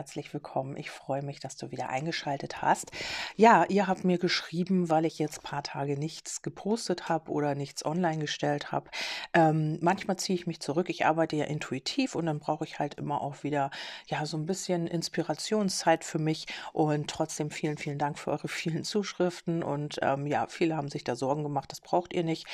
[0.00, 0.78] Herzlich willkommen.
[0.78, 2.90] Ich freue mich, dass du wieder eingeschaltet hast.
[3.36, 7.54] Ja, ihr habt mir geschrieben, weil ich jetzt ein paar Tage nichts gepostet habe oder
[7.54, 8.88] nichts online gestellt habe.
[9.34, 10.88] Ähm, manchmal ziehe ich mich zurück.
[10.88, 13.70] Ich arbeite ja intuitiv und dann brauche ich halt immer auch wieder
[14.06, 16.46] ja so ein bisschen Inspirationszeit für mich.
[16.72, 19.62] Und trotzdem vielen, vielen Dank für eure vielen Zuschriften.
[19.62, 21.70] Und ähm, ja, viele haben sich da Sorgen gemacht.
[21.72, 22.46] Das braucht ihr nicht.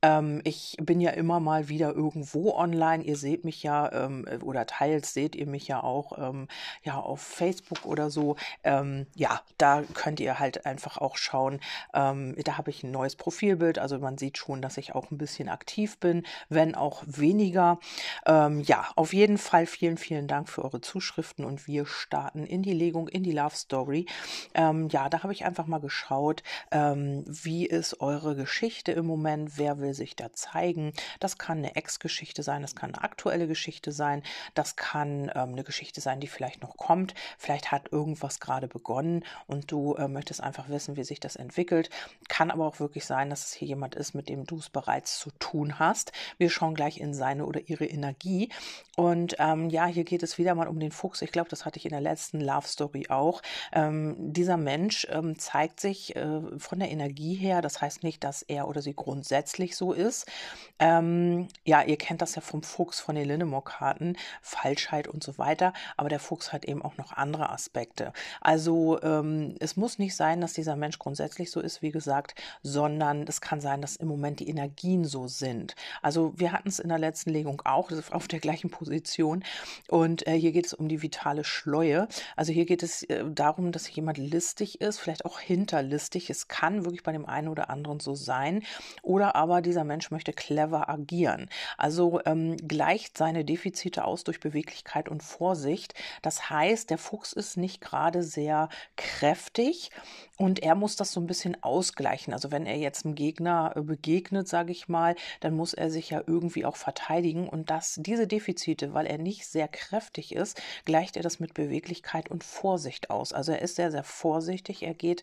[0.00, 3.04] Ähm, ich bin ja immer mal wieder irgendwo online.
[3.04, 6.48] Ihr seht mich ja ähm, oder teils seht ihr mich ja auch ähm,
[6.82, 8.36] ja, auf Facebook oder so.
[8.62, 11.60] Ähm, ja, da könnt ihr halt einfach auch schauen.
[11.92, 13.78] Ähm, da habe ich ein neues Profilbild.
[13.78, 17.78] Also man sieht schon, dass ich auch ein bisschen aktiv bin, wenn auch weniger.
[18.26, 22.62] Ähm, ja, auf jeden Fall vielen, vielen Dank für eure Zuschriften und wir starten in
[22.62, 24.06] die Legung, in die Love Story.
[24.54, 29.58] Ähm, ja, da habe ich einfach mal geschaut, ähm, wie ist eure Geschichte im Moment?
[29.58, 30.92] Wer will sich da zeigen?
[31.20, 34.22] Das kann eine Ex-Geschichte sein, das kann eine aktuelle Geschichte sein,
[34.54, 37.14] das kann ähm, eine Geschichte sein, die vielleicht noch kommt.
[37.38, 41.88] Vielleicht hat irgendwas gerade begonnen und du äh, möchtest einfach wissen, wie sich das entwickelt.
[42.28, 45.18] Kann aber auch wirklich sein, dass es hier jemand ist, mit dem du es bereits
[45.18, 46.12] zu tun hast.
[46.36, 48.50] Wir schauen gleich in seine oder ihre Energie.
[48.96, 51.22] Und ähm, ja, hier geht es wieder mal um den Fuchs.
[51.22, 53.40] Ich glaube, das hatte ich in der letzten Love Story auch.
[53.72, 57.62] Ähm, dieser Mensch ähm, zeigt sich äh, von der Energie her.
[57.62, 60.30] Das heißt nicht, dass er oder sie grundsätzlich so ist.
[60.78, 65.72] Ähm, ja, ihr kennt das ja vom Fuchs, von den Linnemore-Karten, Falschheit und so weiter
[65.96, 68.12] aber der Fuchs hat eben auch noch andere Aspekte.
[68.40, 73.22] Also ähm, es muss nicht sein, dass dieser Mensch grundsätzlich so ist, wie gesagt, sondern
[73.26, 75.74] es kann sein, dass im Moment die Energien so sind.
[76.02, 79.44] Also wir hatten es in der letzten Legung auch, auf der gleichen Position
[79.88, 82.08] und äh, hier geht es um die vitale Schleue.
[82.36, 86.30] Also hier geht es äh, darum, dass jemand listig ist, vielleicht auch hinterlistig.
[86.30, 88.62] Es kann wirklich bei dem einen oder anderen so sein.
[89.02, 91.48] Oder aber dieser Mensch möchte clever agieren.
[91.76, 95.94] Also ähm, gleicht seine Defizite aus durch Beweglichkeit und Vorsicht.
[96.22, 99.90] Das heißt, der Fuchs ist nicht gerade sehr kräftig
[100.36, 102.32] und er muss das so ein bisschen ausgleichen.
[102.32, 106.10] Also wenn er jetzt einem Gegner äh, begegnet, sage ich mal, dann muss er sich
[106.10, 111.16] ja irgendwie auch verteidigen und das, diese Defizite, weil er nicht sehr kräftig ist, gleicht
[111.16, 113.32] er das mit Beweglichkeit und Vorsicht aus.
[113.32, 114.82] Also er ist sehr, sehr vorsichtig.
[114.82, 115.22] Er geht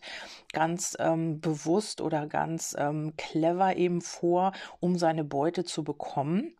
[0.52, 6.54] ganz ähm, bewusst oder ganz ähm, clever eben vor, um seine Beute zu bekommen.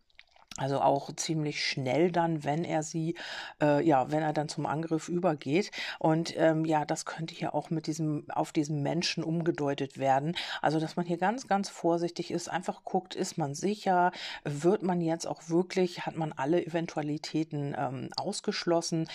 [0.59, 3.15] Also auch ziemlich schnell dann, wenn er sie,
[3.63, 5.71] äh, ja, wenn er dann zum Angriff übergeht.
[5.99, 10.37] Und ähm, ja, das könnte hier auch mit diesem, auf diesen Menschen umgedeutet werden.
[10.61, 14.12] Also, dass man hier ganz, ganz vorsichtig ist, einfach guckt, ist man sicher,
[14.45, 19.09] wird man jetzt auch wirklich, hat man alle Eventualitäten ähm, ausgeschlossen,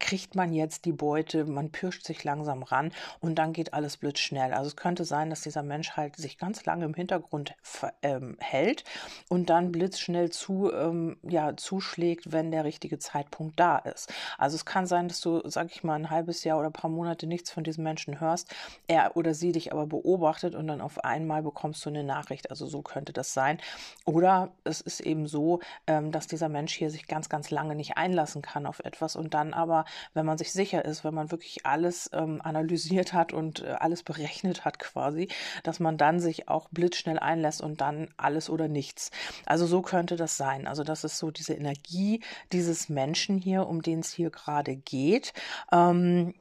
[0.00, 4.52] kriegt man jetzt die Beute, man pirscht sich langsam ran und dann geht alles blitzschnell.
[4.52, 7.54] Also es könnte sein, dass dieser Mensch halt sich ganz lange im Hintergrund
[8.02, 8.84] ähm, hält
[9.28, 14.12] und dann blitzschnell zu ähm, ja, zuschlägt, wenn der richtige Zeitpunkt da ist.
[14.38, 16.90] Also es kann sein, dass du, sag ich mal, ein halbes Jahr oder ein paar
[16.90, 18.54] Monate nichts von diesem Menschen hörst,
[18.86, 22.50] er oder sie dich aber beobachtet und dann auf einmal bekommst du eine Nachricht.
[22.50, 23.58] Also so könnte das sein.
[24.04, 27.96] Oder es ist eben so, ähm, dass dieser Mensch hier sich ganz, ganz lange nicht
[27.96, 31.66] einlassen kann auf etwas und dann aber, wenn man sich sicher ist, wenn man wirklich
[31.66, 35.28] alles ähm, analysiert hat und äh, alles berechnet hat quasi,
[35.62, 39.10] dass man dann sich auch blitzschnell einlässt und dann alles oder nichts.
[39.46, 40.66] Also so könnte das sein.
[40.70, 42.22] Also das ist so diese Energie
[42.52, 45.32] dieses Menschen hier, um den es hier gerade geht.
[45.72, 46.34] Ähm,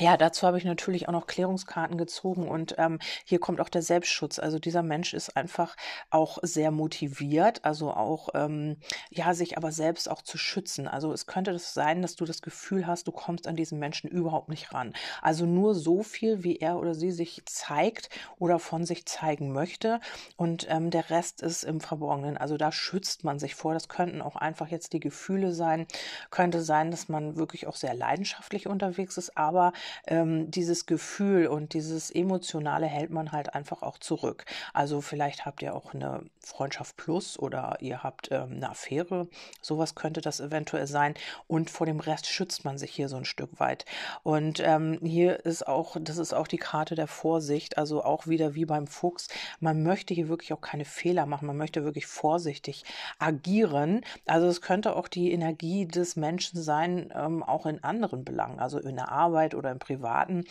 [0.00, 3.82] ja, dazu habe ich natürlich auch noch Klärungskarten gezogen und ähm, hier kommt auch der
[3.82, 4.38] Selbstschutz.
[4.38, 5.76] Also dieser Mensch ist einfach
[6.08, 8.78] auch sehr motiviert, also auch ähm,
[9.10, 10.88] ja sich aber selbst auch zu schützen.
[10.88, 14.08] Also es könnte das sein, dass du das Gefühl hast, du kommst an diesen Menschen
[14.08, 14.94] überhaupt nicht ran.
[15.20, 20.00] Also nur so viel, wie er oder sie sich zeigt oder von sich zeigen möchte
[20.36, 22.38] und ähm, der Rest ist im Verborgenen.
[22.38, 23.74] Also da schützt man sich vor.
[23.74, 25.86] Das könnten auch einfach jetzt die Gefühle sein.
[26.30, 29.74] Könnte sein, dass man wirklich auch sehr leidenschaftlich unterwegs ist, aber
[30.06, 34.44] ähm, dieses Gefühl und dieses Emotionale hält man halt einfach auch zurück.
[34.72, 39.28] Also vielleicht habt ihr auch eine Freundschaft plus oder ihr habt ähm, eine Affäre.
[39.60, 41.14] Sowas könnte das eventuell sein.
[41.46, 43.84] Und vor dem Rest schützt man sich hier so ein Stück weit.
[44.22, 47.78] Und ähm, hier ist auch, das ist auch die Karte der Vorsicht.
[47.78, 49.28] Also auch wieder wie beim Fuchs.
[49.60, 51.46] Man möchte hier wirklich auch keine Fehler machen.
[51.46, 52.84] Man möchte wirklich vorsichtig
[53.18, 54.02] agieren.
[54.26, 58.60] Also es könnte auch die Energie des Menschen sein, ähm, auch in anderen Belangen.
[58.60, 60.44] Also in der Arbeit oder oder im Privaten.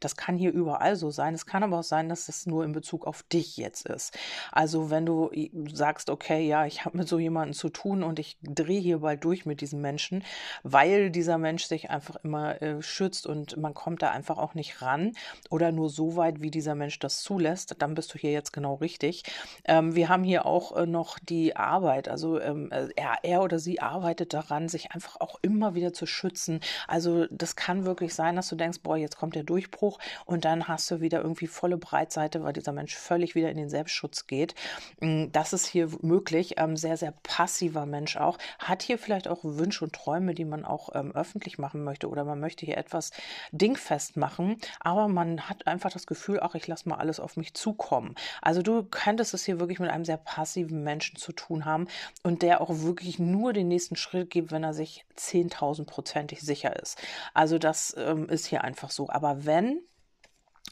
[0.00, 1.34] Das kann hier überall so sein.
[1.34, 4.16] Es kann aber auch sein, dass es nur in Bezug auf dich jetzt ist.
[4.52, 5.30] Also wenn du
[5.72, 9.24] sagst, okay, ja, ich habe mit so jemandem zu tun und ich drehe hier bald
[9.24, 10.22] durch mit diesem Menschen,
[10.62, 14.82] weil dieser Mensch sich einfach immer äh, schützt und man kommt da einfach auch nicht
[14.82, 15.12] ran
[15.50, 18.74] oder nur so weit, wie dieser Mensch das zulässt, dann bist du hier jetzt genau
[18.74, 19.22] richtig.
[19.64, 22.08] Ähm, wir haben hier auch äh, noch die Arbeit.
[22.08, 26.06] Also ähm, äh, er, er oder sie arbeitet daran, sich einfach auch immer wieder zu
[26.06, 26.60] schützen.
[26.86, 30.68] Also das kann wirklich sein, dass du denkst, boah, jetzt kommt der Durchbruch und dann
[30.68, 34.54] hast du wieder irgendwie volle Breitseite, weil dieser Mensch völlig wieder in den Selbstschutz geht.
[35.00, 36.54] Mm, das ist hier möglich.
[36.58, 38.38] Ähm, sehr, sehr passiver Mensch auch.
[38.58, 42.24] Hat hier vielleicht auch Wünsche und Träume, die man auch ähm, öffentlich machen möchte oder
[42.24, 43.12] man möchte hier etwas
[43.52, 47.54] dingfest machen, aber man hat einfach das Gefühl, ach, ich lasse mal alles auf mich
[47.54, 48.14] zukommen.
[48.42, 51.88] Also du könntest es hier wirklich mit einem sehr passiven Menschen zu tun haben
[52.22, 56.98] und der auch wirklich nur den nächsten Schritt gibt, wenn er sich 10.000-prozentig sicher ist.
[57.34, 59.08] Also das ähm, ist hier einfach so.
[59.10, 59.82] Aber wenn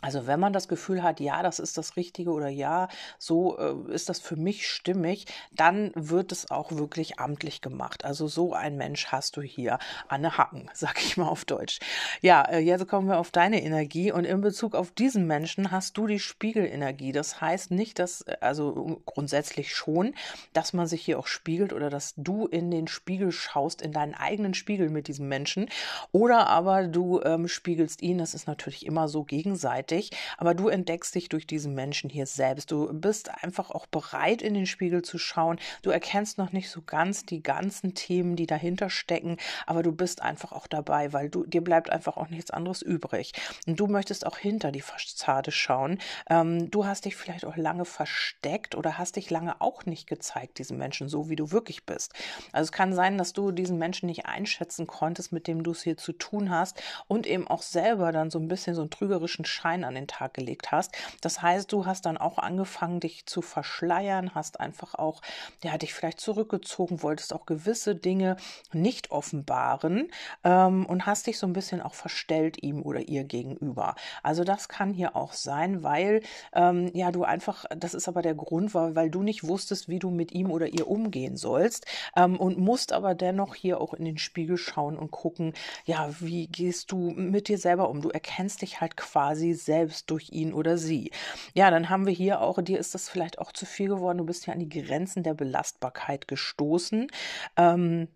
[0.04, 3.90] also wenn man das Gefühl hat, ja, das ist das Richtige oder ja, so äh,
[3.90, 8.04] ist das für mich stimmig, dann wird es auch wirklich amtlich gemacht.
[8.04, 9.78] Also so ein Mensch hast du hier.
[10.06, 11.78] Anne Hacken, sag ich mal auf Deutsch.
[12.20, 15.96] Ja, äh, jetzt kommen wir auf deine Energie und in Bezug auf diesen Menschen hast
[15.96, 17.12] du die Spiegelenergie.
[17.12, 20.14] Das heißt nicht, dass, äh, also grundsätzlich schon,
[20.52, 24.12] dass man sich hier auch spiegelt oder dass du in den Spiegel schaust, in deinen
[24.12, 25.70] eigenen Spiegel mit diesem Menschen
[26.12, 28.18] oder aber du ähm, spiegelst ihn.
[28.18, 32.26] Das ist natürlich immer so gegenseitig gegenseitig, aber du entdeckst dich durch diesen Menschen hier
[32.26, 32.70] selbst.
[32.70, 35.58] Du bist einfach auch bereit, in den Spiegel zu schauen.
[35.82, 39.36] Du erkennst noch nicht so ganz die ganzen Themen, die dahinter stecken,
[39.66, 43.32] aber du bist einfach auch dabei, weil du, dir bleibt einfach auch nichts anderes übrig.
[43.66, 45.98] Und du möchtest auch hinter die Fassade schauen.
[46.28, 50.58] Ähm, du hast dich vielleicht auch lange versteckt oder hast dich lange auch nicht gezeigt,
[50.58, 52.12] diesen Menschen, so wie du wirklich bist.
[52.52, 55.82] Also es kann sein, dass du diesen Menschen nicht einschätzen konntest, mit dem du es
[55.82, 59.44] hier zu tun hast und eben auch selber dann so ein bisschen so einen trügerischen
[59.44, 60.92] Schein Schein an den Tag gelegt hast.
[61.20, 65.20] Das heißt, du hast dann auch angefangen, dich zu verschleiern, hast einfach auch,
[65.62, 68.36] ja, dich vielleicht zurückgezogen, wolltest auch gewisse Dinge
[68.72, 70.10] nicht offenbaren
[70.44, 73.94] ähm, und hast dich so ein bisschen auch verstellt ihm oder ihr gegenüber.
[74.22, 76.22] Also das kann hier auch sein, weil
[76.52, 79.98] ähm, ja du einfach, das ist aber der Grund, weil, weil du nicht wusstest, wie
[79.98, 81.86] du mit ihm oder ihr umgehen sollst
[82.16, 85.52] ähm, und musst aber dennoch hier auch in den Spiegel schauen und gucken,
[85.84, 88.00] ja, wie gehst du mit dir selber um?
[88.00, 91.10] Du erkennst dich halt quasi selbst durch ihn oder sie.
[91.54, 94.24] Ja, dann haben wir hier auch, dir ist das vielleicht auch zu viel geworden, du
[94.24, 97.08] bist ja an die Grenzen der Belastbarkeit gestoßen.
[97.56, 98.08] Ähm,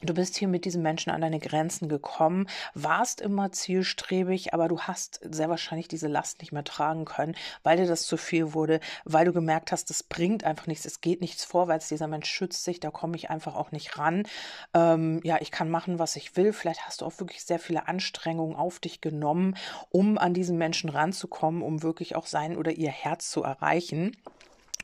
[0.00, 4.80] Du bist hier mit diesen Menschen an deine Grenzen gekommen, warst immer zielstrebig, aber du
[4.80, 7.34] hast sehr wahrscheinlich diese Last nicht mehr tragen können,
[7.64, 11.00] weil dir das zu viel wurde, weil du gemerkt hast, das bringt einfach nichts, es
[11.00, 14.22] geht nichts vorwärts, dieser Mensch schützt sich, da komme ich einfach auch nicht ran.
[14.72, 16.52] Ähm, ja, ich kann machen, was ich will.
[16.52, 19.56] Vielleicht hast du auch wirklich sehr viele Anstrengungen auf dich genommen,
[19.90, 24.16] um an diesen Menschen ranzukommen, um wirklich auch sein oder ihr Herz zu erreichen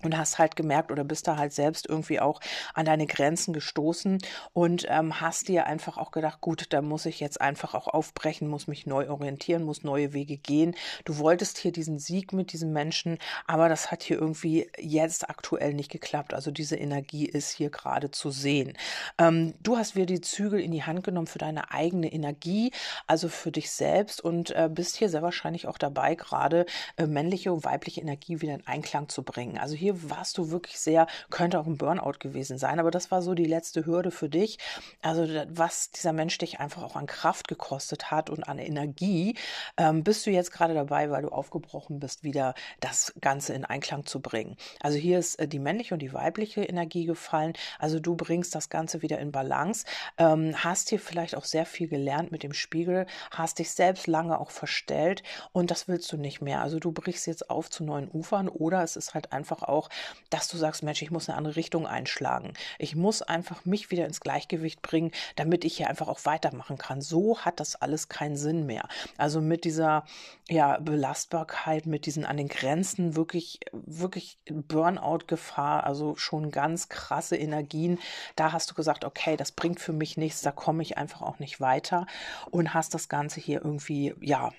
[0.04, 2.40] und hast halt gemerkt oder bist da halt selbst irgendwie auch
[2.74, 4.18] an deine Grenzen gestoßen
[4.52, 8.48] und ähm, hast dir einfach auch gedacht, gut, da muss ich jetzt einfach auch aufbrechen,
[8.48, 10.74] muss mich neu orientieren, muss neue Wege gehen.
[11.04, 15.74] Du wolltest hier diesen Sieg mit diesem Menschen, aber das hat hier irgendwie jetzt aktuell
[15.74, 16.34] nicht geklappt.
[16.34, 18.74] Also diese Energie ist hier gerade zu sehen.
[19.18, 22.72] Ähm, du hast wieder die Zügel in die Hand genommen für deine eigene Energie,
[23.06, 26.66] also für dich selbst und äh, bist hier sehr wahrscheinlich auch dabei, gerade
[26.96, 29.58] äh, männliche und weibliche Energie wieder in Einklang zu bringen.
[29.58, 33.23] Also hier warst du wirklich sehr, könnte auch ein Burnout gewesen sein, aber das war
[33.23, 34.58] so die letzte Hürde für dich.
[35.02, 39.36] Also was dieser Mensch dich einfach auch an Kraft gekostet hat und an Energie,
[39.77, 44.06] ähm, bist du jetzt gerade dabei, weil du aufgebrochen bist, wieder das Ganze in Einklang
[44.06, 44.56] zu bringen.
[44.81, 47.55] Also hier ist äh, die männliche und die weibliche Energie gefallen.
[47.79, 49.86] Also du bringst das Ganze wieder in Balance,
[50.19, 54.39] ähm, hast hier vielleicht auch sehr viel gelernt mit dem Spiegel, hast dich selbst lange
[54.39, 55.22] auch verstellt
[55.53, 56.60] und das willst du nicht mehr.
[56.60, 59.91] Also du brichst jetzt auf zu neuen Ufern oder es ist halt einfach auch auch,
[60.31, 62.55] dass du sagst, Mensch, ich muss eine andere Richtung einschlagen.
[62.79, 67.00] Ich muss einfach mich wieder ins Gleichgewicht bringen, damit ich hier einfach auch weitermachen kann.
[67.00, 68.88] So hat das alles keinen Sinn mehr.
[69.17, 70.05] Also mit dieser
[70.48, 77.98] ja, Belastbarkeit, mit diesen an den Grenzen wirklich, wirklich Burnout-Gefahr, also schon ganz krasse Energien.
[78.36, 81.38] Da hast du gesagt, okay, das bringt für mich nichts, da komme ich einfach auch
[81.38, 82.06] nicht weiter
[82.50, 84.53] und hast das Ganze hier irgendwie, ja,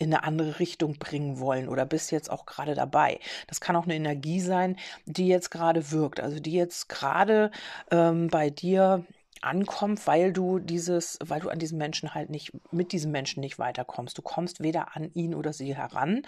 [0.00, 3.20] in eine andere Richtung bringen wollen oder bist jetzt auch gerade dabei.
[3.46, 7.50] Das kann auch eine Energie sein, die jetzt gerade wirkt, also die jetzt gerade
[7.90, 9.04] ähm, bei dir
[9.42, 13.58] ankommt, weil du dieses, weil du an diesen Menschen halt nicht, mit diesem Menschen nicht
[13.58, 14.16] weiterkommst.
[14.16, 16.22] Du kommst weder an ihn oder sie heran,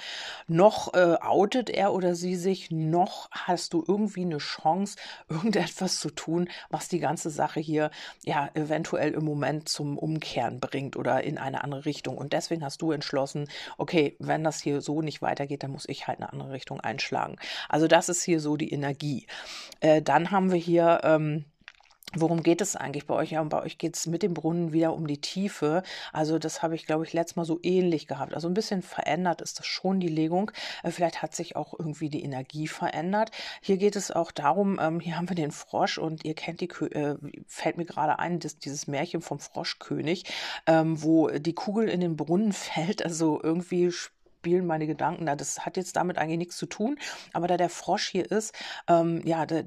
[0.46, 4.96] noch äh, outet er oder sie sich, noch hast du irgendwie eine Chance,
[5.28, 7.90] irgendetwas zu tun, was die ganze Sache hier
[8.24, 12.16] ja eventuell im Moment zum Umkehren bringt oder in eine andere Richtung.
[12.16, 16.06] Und deswegen hast du entschlossen, okay, wenn das hier so nicht weitergeht, dann muss ich
[16.06, 17.36] halt eine andere Richtung einschlagen.
[17.68, 19.26] Also das ist hier so die Energie.
[19.80, 21.44] Äh, dann haben wir hier ähm,
[22.14, 23.30] Worum geht es eigentlich bei euch?
[23.30, 25.82] Ja, und bei euch geht es mit dem Brunnen wieder um die Tiefe.
[26.12, 28.34] Also das habe ich, glaube ich, letztes Mal so ähnlich gehabt.
[28.34, 30.50] Also ein bisschen verändert ist das schon die Legung.
[30.82, 33.30] Äh, vielleicht hat sich auch irgendwie die Energie verändert.
[33.62, 36.68] Hier geht es auch darum, ähm, hier haben wir den Frosch und ihr kennt die,
[36.68, 37.16] äh,
[37.46, 40.24] fällt mir gerade ein, das, dieses Märchen vom Froschkönig,
[40.66, 43.02] ähm, wo die Kugel in den Brunnen fällt.
[43.02, 43.90] Also irgendwie
[44.42, 45.36] spielen meine Gedanken da.
[45.36, 46.98] Das hat jetzt damit eigentlich nichts zu tun.
[47.32, 48.52] Aber da der Frosch hier ist,
[48.88, 49.62] ähm, ja, da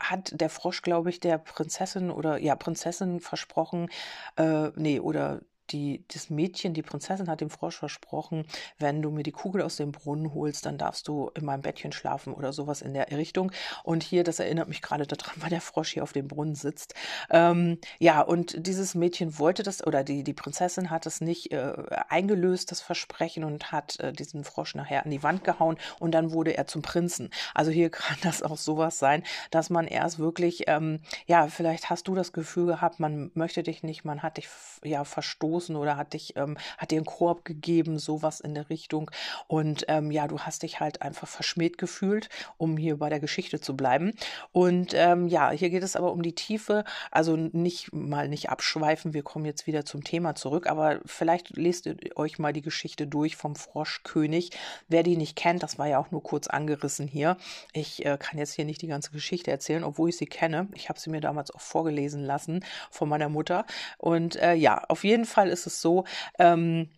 [0.00, 3.88] hat der Frosch, glaube ich, der Prinzessin oder ja, Prinzessin versprochen,
[4.36, 5.40] äh, nee, oder
[5.72, 8.46] die, das Mädchen, die Prinzessin hat dem Frosch versprochen,
[8.78, 11.92] wenn du mir die Kugel aus dem Brunnen holst, dann darfst du in meinem Bettchen
[11.92, 13.52] schlafen oder sowas in der Richtung.
[13.84, 16.94] Und hier, das erinnert mich gerade daran, weil der Frosch hier auf dem Brunnen sitzt.
[17.30, 21.74] Ähm, ja, und dieses Mädchen wollte das, oder die, die Prinzessin hat es nicht äh,
[22.08, 26.32] eingelöst, das Versprechen, und hat äh, diesen Frosch nachher an die Wand gehauen und dann
[26.32, 27.30] wurde er zum Prinzen.
[27.54, 32.08] Also hier kann das auch sowas sein, dass man erst wirklich, ähm, ja, vielleicht hast
[32.08, 34.48] du das Gefühl gehabt, man möchte dich nicht, man hat dich
[34.84, 38.70] ja verstoßen gestoßen oder hat dich, ähm, hat dir einen Korb gegeben, sowas in der
[38.70, 39.10] Richtung.
[39.46, 43.60] Und ähm, ja, du hast dich halt einfach verschmäht gefühlt, um hier bei der Geschichte
[43.60, 44.12] zu bleiben.
[44.52, 49.14] Und ähm, ja, hier geht es aber um die Tiefe, also nicht mal nicht abschweifen,
[49.14, 53.06] wir kommen jetzt wieder zum Thema zurück, aber vielleicht lest ihr euch mal die Geschichte
[53.06, 54.50] durch vom Froschkönig.
[54.88, 57.36] Wer die nicht kennt, das war ja auch nur kurz angerissen hier.
[57.72, 60.68] Ich äh, kann jetzt hier nicht die ganze Geschichte erzählen, obwohl ich sie kenne.
[60.74, 63.64] Ich habe sie mir damals auch vorgelesen lassen von meiner Mutter.
[63.98, 66.04] Und äh, ja, auf jeden Fall Fall ist es so,
[66.38, 66.97] ähm, äh,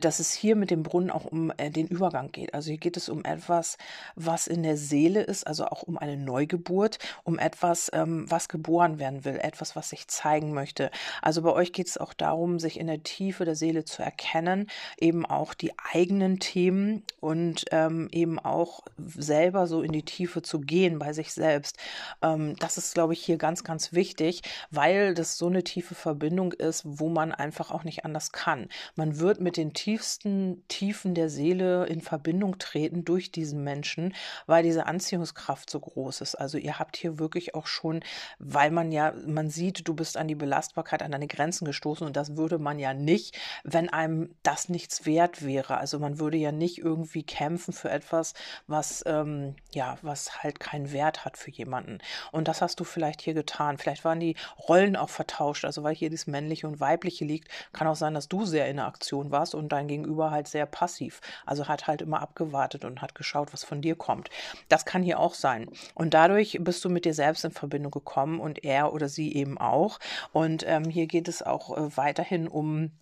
[0.00, 2.54] dass es hier mit dem Brunnen auch um äh, den Übergang geht.
[2.54, 3.76] Also hier geht es um etwas,
[4.14, 8.98] was in der Seele ist, also auch um eine Neugeburt, um etwas, ähm, was geboren
[8.98, 10.90] werden will, etwas, was sich zeigen möchte.
[11.20, 14.68] Also bei euch geht es auch darum, sich in der Tiefe der Seele zu erkennen,
[14.98, 20.60] eben auch die eigenen Themen und ähm, eben auch selber so in die Tiefe zu
[20.60, 21.76] gehen bei sich selbst.
[22.22, 26.52] Ähm, das ist, glaube ich, hier ganz, ganz wichtig, weil das so eine tiefe Verbindung
[26.52, 28.68] ist, wo man einfach auch nicht anders kann.
[28.96, 34.14] Man wird mit den tiefsten Tiefen der Seele in Verbindung treten durch diesen Menschen,
[34.46, 36.34] weil diese Anziehungskraft so groß ist.
[36.34, 38.00] Also ihr habt hier wirklich auch schon,
[38.38, 42.16] weil man ja, man sieht, du bist an die Belastbarkeit, an deine Grenzen gestoßen und
[42.16, 45.78] das würde man ja nicht, wenn einem das nichts wert wäre.
[45.78, 48.34] Also man würde ja nicht irgendwie kämpfen für etwas,
[48.66, 51.98] was ähm, ja, was halt keinen Wert hat für jemanden.
[52.30, 53.78] Und das hast du vielleicht hier getan.
[53.78, 54.36] Vielleicht waren die
[54.68, 55.64] Rollen auch vertauscht.
[55.64, 58.76] Also weil hier das männliche und weibliche liegt, kann auch sein, dass du sehr in
[58.76, 61.20] der Aktion warst und dein Gegenüber halt sehr passiv.
[61.46, 64.30] Also hat halt immer abgewartet und hat geschaut, was von dir kommt.
[64.68, 65.68] Das kann hier auch sein.
[65.94, 69.58] Und dadurch bist du mit dir selbst in Verbindung gekommen und er oder sie eben
[69.58, 69.98] auch.
[70.32, 72.92] Und ähm, hier geht es auch äh, weiterhin um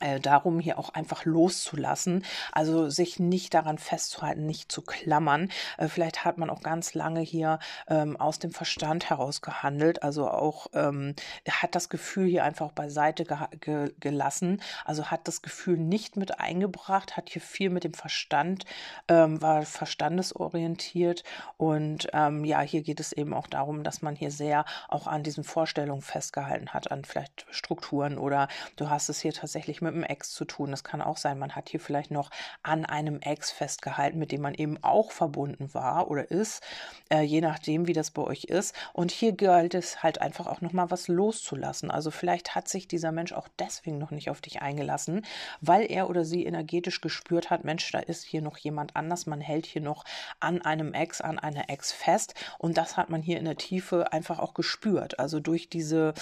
[0.00, 5.50] äh, darum, hier auch einfach loszulassen, also sich nicht daran festzuhalten, nicht zu klammern.
[5.78, 10.28] Äh, vielleicht hat man auch ganz lange hier ähm, aus dem Verstand heraus gehandelt, also
[10.28, 11.14] auch ähm,
[11.48, 16.40] hat das Gefühl hier einfach beiseite ge ge gelassen, also hat das Gefühl nicht mit
[16.40, 18.64] eingebracht, hat hier viel mit dem Verstand,
[19.08, 21.24] ähm, war verstandesorientiert.
[21.56, 25.22] Und ähm, ja, hier geht es eben auch darum, dass man hier sehr auch an
[25.22, 30.02] diesen Vorstellungen festgehalten hat, an vielleicht Strukturen oder du hast es hier tatsächlich mit einem
[30.02, 30.70] Ex zu tun.
[30.70, 32.30] Das kann auch sein, man hat hier vielleicht noch
[32.62, 36.62] an einem Ex festgehalten, mit dem man eben auch verbunden war oder ist,
[37.12, 38.74] äh, je nachdem, wie das bei euch ist.
[38.92, 41.90] Und hier gilt es halt einfach auch nochmal was loszulassen.
[41.90, 45.24] Also vielleicht hat sich dieser Mensch auch deswegen noch nicht auf dich eingelassen,
[45.60, 49.26] weil er oder sie energetisch gespürt hat, Mensch, da ist hier noch jemand anders.
[49.26, 50.04] Man hält hier noch
[50.40, 52.34] an einem Ex, an einer Ex fest.
[52.58, 55.18] Und das hat man hier in der Tiefe einfach auch gespürt.
[55.18, 56.14] Also durch diese,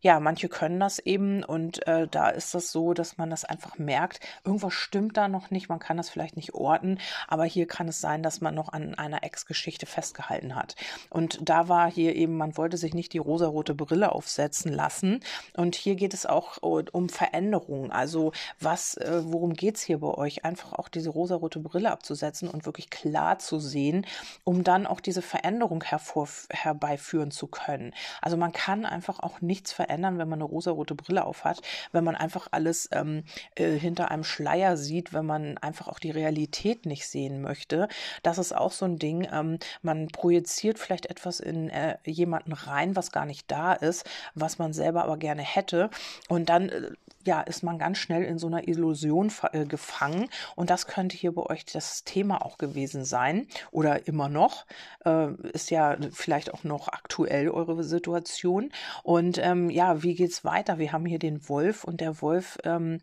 [0.00, 3.78] ja, manche können das eben und äh, da ist das so, dass man das einfach
[3.78, 6.98] merkt, irgendwas stimmt da noch nicht, man kann das vielleicht nicht orten,
[7.28, 10.76] aber hier kann es sein, dass man noch an einer Ex-Geschichte festgehalten hat.
[11.10, 15.20] Und da war hier eben, man wollte sich nicht die rosarote Brille aufsetzen lassen.
[15.54, 17.90] Und hier geht es auch um Veränderungen.
[17.92, 20.44] Also was, äh, worum geht es hier bei euch?
[20.44, 24.06] Einfach auch diese rosarote Brille abzusetzen und wirklich klar zu sehen,
[24.44, 27.92] um dann auch diese Veränderung hervor, herbeiführen zu können.
[28.20, 32.16] Also man kann einfach auch nichts verändern, wenn man eine rosarote Brille aufhat, wenn man
[32.16, 33.24] einfach alles ähm,
[33.54, 37.88] äh, hinter einem Schleier sieht, wenn man einfach auch die Realität nicht sehen möchte.
[38.22, 39.28] Das ist auch so ein Ding.
[39.32, 44.58] Ähm, man projiziert vielleicht etwas in äh, jemanden rein, was gar nicht da ist, was
[44.58, 45.90] man selber aber gerne hätte.
[46.28, 46.90] Und dann äh,
[47.26, 50.28] ja, ist man ganz schnell in so einer Illusion äh, gefangen.
[50.54, 54.66] Und das könnte hier bei euch das Thema auch gewesen sein oder immer noch.
[55.04, 58.70] Äh, ist ja vielleicht auch noch aktuell eure Situation.
[59.02, 60.78] Und ähm, ja, wie geht's weiter?
[60.78, 63.00] Wir haben hier den Wolf und der Wolf ähm,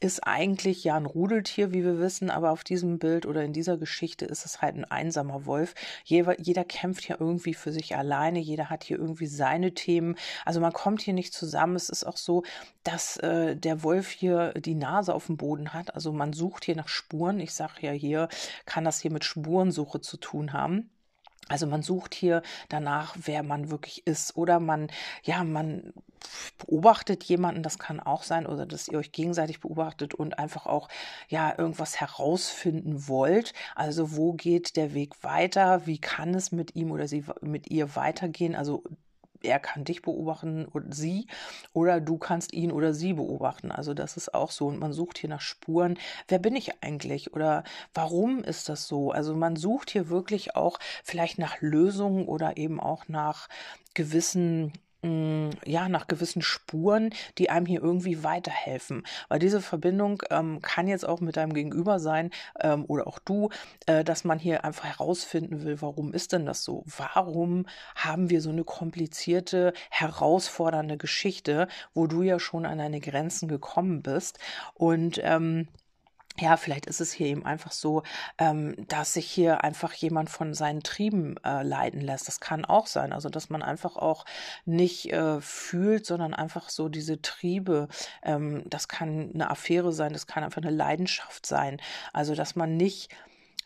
[0.00, 3.76] ist eigentlich ja ein Rudeltier, wie wir wissen, aber auf diesem Bild oder in dieser
[3.76, 5.74] Geschichte ist es halt ein einsamer Wolf.
[6.04, 10.16] Jeder, jeder kämpft hier irgendwie für sich alleine, jeder hat hier irgendwie seine Themen.
[10.44, 11.76] Also man kommt hier nicht zusammen.
[11.76, 12.42] Es ist auch so,
[12.84, 15.94] dass äh, der Wolf hier die Nase auf dem Boden hat.
[15.94, 17.40] Also man sucht hier nach Spuren.
[17.40, 18.28] Ich sage ja hier,
[18.64, 20.88] kann das hier mit Spurensuche zu tun haben.
[21.48, 24.36] Also man sucht hier danach, wer man wirklich ist.
[24.36, 24.88] Oder man,
[25.24, 25.92] ja, man
[26.58, 30.88] beobachtet jemanden, das kann auch sein, oder dass ihr euch gegenseitig beobachtet und einfach auch,
[31.28, 33.52] ja, irgendwas herausfinden wollt.
[33.74, 35.86] Also wo geht der Weg weiter?
[35.86, 38.54] Wie kann es mit ihm oder sie, mit ihr weitergehen?
[38.54, 38.84] Also
[39.42, 41.26] er kann dich beobachten und sie
[41.72, 43.70] oder du kannst ihn oder sie beobachten.
[43.70, 45.98] Also das ist auch so und man sucht hier nach Spuren.
[46.28, 47.64] Wer bin ich eigentlich oder
[47.94, 49.10] warum ist das so?
[49.10, 53.48] Also man sucht hier wirklich auch vielleicht nach Lösungen oder eben auch nach
[53.94, 54.72] gewissen
[55.64, 59.06] ja, nach gewissen Spuren, die einem hier irgendwie weiterhelfen.
[59.28, 63.50] Weil diese Verbindung ähm, kann jetzt auch mit deinem Gegenüber sein ähm, oder auch du,
[63.86, 66.82] äh, dass man hier einfach herausfinden will, warum ist denn das so?
[66.86, 73.48] Warum haben wir so eine komplizierte, herausfordernde Geschichte, wo du ja schon an deine Grenzen
[73.48, 74.38] gekommen bist?
[74.74, 75.68] Und ähm,
[76.38, 78.02] ja, vielleicht ist es hier eben einfach so,
[78.38, 82.28] ähm, dass sich hier einfach jemand von seinen Trieben äh, leiten lässt.
[82.28, 83.12] Das kann auch sein.
[83.12, 84.24] Also, dass man einfach auch
[84.64, 87.88] nicht äh, fühlt, sondern einfach so diese Triebe.
[88.22, 91.80] Ähm, das kann eine Affäre sein, das kann einfach eine Leidenschaft sein.
[92.12, 93.10] Also, dass man nicht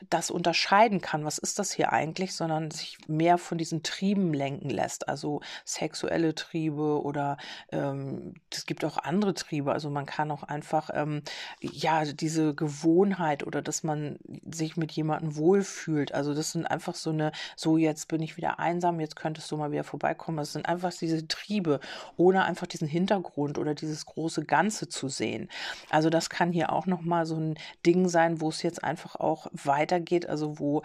[0.09, 4.71] das unterscheiden kann, was ist das hier eigentlich, sondern sich mehr von diesen Trieben lenken
[4.71, 7.37] lässt, also sexuelle Triebe oder
[7.71, 11.23] ähm, es gibt auch andere Triebe, also man kann auch einfach ähm,
[11.61, 14.19] ja diese Gewohnheit oder dass man
[14.51, 18.59] sich mit jemandem wohlfühlt, also das sind einfach so eine, so jetzt bin ich wieder
[18.59, 21.81] einsam, jetzt könntest du mal wieder vorbeikommen, das sind einfach diese Triebe,
[22.17, 25.49] ohne einfach diesen Hintergrund oder dieses große Ganze zu sehen.
[25.91, 29.47] Also das kann hier auch nochmal so ein Ding sein, wo es jetzt einfach auch
[29.53, 30.83] weiter weitergeht, also wo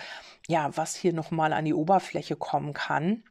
[0.48, 3.24] ja was hier noch mal an die Oberfläche kommen kann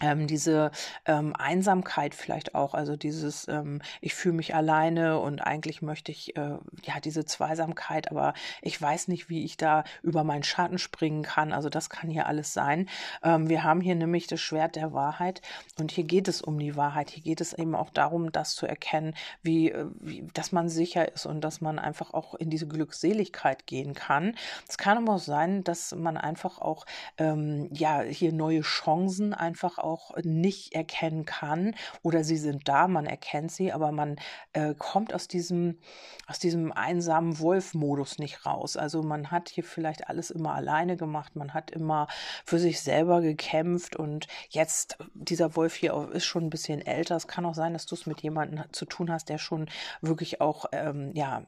[0.00, 0.70] ähm, diese
[1.04, 6.36] ähm, Einsamkeit vielleicht auch, also dieses, ähm, ich fühle mich alleine und eigentlich möchte ich
[6.36, 11.22] äh, ja diese Zweisamkeit, aber ich weiß nicht, wie ich da über meinen Schatten springen
[11.22, 11.52] kann.
[11.52, 12.88] Also das kann hier alles sein.
[13.22, 15.42] Ähm, wir haben hier nämlich das Schwert der Wahrheit
[15.78, 17.10] und hier geht es um die Wahrheit.
[17.10, 21.12] Hier geht es eben auch darum, das zu erkennen, wie, äh, wie dass man sicher
[21.12, 24.34] ist und dass man einfach auch in diese Glückseligkeit gehen kann.
[24.68, 26.86] Es kann aber auch sein, dass man einfach auch
[27.18, 33.06] ähm, ja hier neue Chancen einfach auch nicht erkennen kann oder sie sind da, man
[33.06, 34.16] erkennt sie, aber man
[34.52, 35.78] äh, kommt aus diesem,
[36.26, 38.76] aus diesem einsamen Wolf-Modus nicht raus.
[38.76, 42.06] Also man hat hier vielleicht alles immer alleine gemacht, man hat immer
[42.44, 47.16] für sich selber gekämpft und jetzt, dieser Wolf hier ist schon ein bisschen älter.
[47.16, 49.68] Es kann auch sein, dass du es mit jemandem zu tun hast, der schon
[50.00, 51.42] wirklich auch ähm, ja,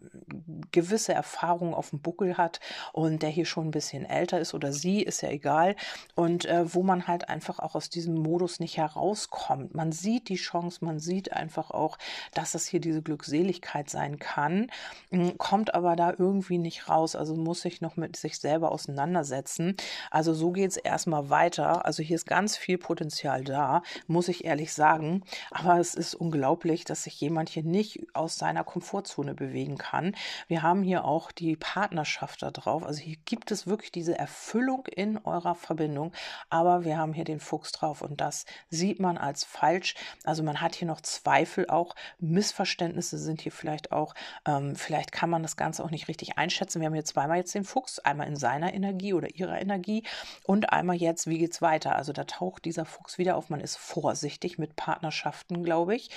[0.71, 2.61] gewisse Erfahrungen auf dem Buckel hat
[2.93, 5.77] und der hier schon ein bisschen älter ist oder sie, ist ja egal.
[6.15, 9.75] Und äh, wo man halt einfach auch aus diesem Modus nicht herauskommt.
[9.75, 11.99] Man sieht die Chance, man sieht einfach auch,
[12.35, 14.71] dass es hier diese Glückseligkeit sein kann,
[15.11, 17.17] hm, kommt aber da irgendwie nicht raus.
[17.17, 19.77] Also muss sich noch mit sich selber auseinandersetzen.
[20.11, 21.85] Also so geht es erstmal weiter.
[21.85, 25.23] Also hier ist ganz viel Potenzial da, muss ich ehrlich sagen.
[25.51, 30.15] Aber es ist unglaublich, dass sich jemand hier nicht aus seiner Komfortzone bewegen kann.
[30.49, 32.85] Wir haben hier auch die Partnerschaft da drauf.
[32.85, 36.13] Also hier gibt es wirklich diese Erfüllung in eurer Verbindung.
[36.51, 39.95] Aber wir haben hier den Fuchs drauf und das sieht man als falsch.
[40.25, 44.15] Also man hat hier noch Zweifel, auch Missverständnisse sind hier vielleicht auch,
[44.47, 46.81] ähm, vielleicht kann man das Ganze auch nicht richtig einschätzen.
[46.81, 50.03] Wir haben hier zweimal jetzt den Fuchs, einmal in seiner Energie oder ihrer Energie
[50.45, 51.97] und einmal jetzt, wie geht es weiter?
[51.97, 53.51] Also da taucht dieser Fuchs wieder auf.
[53.51, 56.11] Man ist vorsichtig mit Partnerschaften, glaube ich.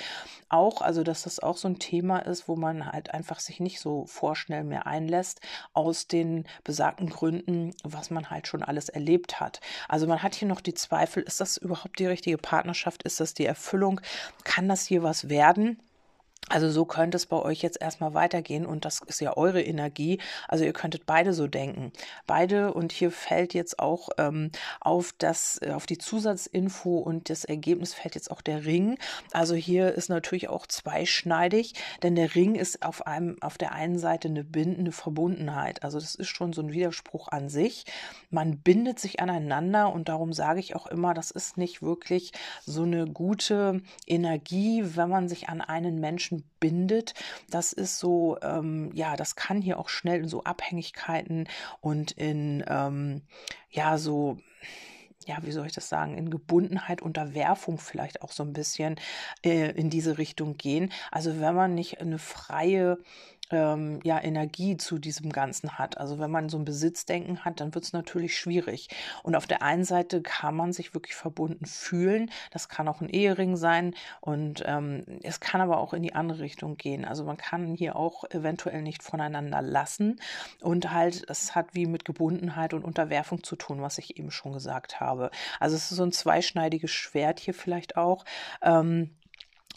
[0.50, 3.80] Auch, also dass das auch so ein Thema ist, wo man halt einfach sich nicht
[3.80, 5.42] so vorschnell mehr einlässt,
[5.74, 9.60] aus den besagten Gründen, was man halt schon alles erlebt hat.
[9.88, 13.04] Also man hat hier noch die Zweifel, ist das überhaupt die richtige Partnerschaft?
[13.04, 14.02] Ist das die Erfüllung?
[14.44, 15.80] Kann das hier was werden?
[16.48, 20.20] Also so könnte es bei euch jetzt erstmal weitergehen und das ist ja eure Energie.
[20.48, 21.92] Also ihr könntet beide so denken.
[22.28, 27.46] Beide und hier fällt jetzt auch ähm, auf das, äh, auf die Zusatzinfo und das
[27.46, 29.00] Ergebnis fällt jetzt auch der Ring.
[29.32, 33.98] Also hier ist natürlich auch zweischneidig, denn der Ring ist auf einem, auf der einen
[33.98, 35.84] Seite eine bindende Verbundenheit.
[35.84, 37.86] Also das ist schon so ein Widerspruch an sich.
[38.30, 42.34] Man bindet sich aneinander und darum sage ich auch immer, das ist nicht wirklich
[42.66, 47.14] so eine gute Energie, wenn man sich an einen Menschen Menschen bindet.
[47.50, 51.48] Das ist so, ähm, ja, das kann hier auch schnell in so Abhängigkeiten
[51.82, 53.22] und in, ähm,
[53.70, 54.38] ja, so,
[55.28, 58.96] ja, wie soll ich das sagen, in Gebundenheit, Unterwerfung vielleicht auch so ein bisschen
[59.44, 60.92] äh, in diese Richtung gehen.
[61.12, 62.98] Also wenn man nicht eine freie
[63.52, 65.98] ähm, ja, Energie zu diesem Ganzen hat.
[65.98, 68.90] Also wenn man so ein Besitzdenken hat, dann wird es natürlich schwierig.
[69.24, 72.32] Und auf der einen Seite kann man sich wirklich verbunden fühlen.
[72.52, 76.40] Das kann auch ein Ehering sein und ähm, es kann aber auch in die andere
[76.40, 77.06] Richtung gehen.
[77.06, 80.20] Also man kann hier auch eventuell nicht voneinander lassen
[80.62, 84.54] und halt, es hat wie mit Gebundenheit und Unterwerfung zu tun, was ich eben schon
[84.54, 85.32] gesagt habe.
[85.60, 88.26] Also es ist so ein zweischneidiges Schwert hier vielleicht auch.
[88.62, 89.12] Ähm,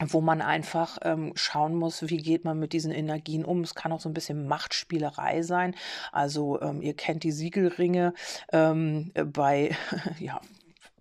[0.06, 3.62] wo man einfach ähm, schauen muss, wie geht man mit diesen Energien um.
[3.62, 5.74] Es kann auch so ein bisschen Machtspielerei sein.
[6.12, 8.14] Also ähm, ihr kennt die Siegelringe
[8.52, 9.76] ähm, bei,
[10.18, 10.40] ja,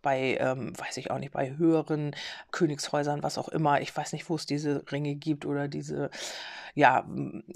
[0.02, 2.16] bei, ähm, weiß ich auch nicht, bei höheren
[2.52, 3.82] Königshäusern, was auch immer.
[3.82, 6.10] Ich weiß nicht, wo es diese Ringe gibt oder diese
[6.78, 7.08] ja,